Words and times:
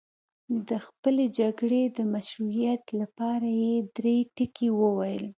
د 0.67 0.69
خپلې 0.85 1.25
جګړې 1.39 1.83
د 1.97 1.99
مشروعیت 2.13 2.83
لپاره 3.01 3.47
یې 3.61 3.75
درې 3.97 4.17
ټکي 4.35 4.69
وویل. 4.79 5.25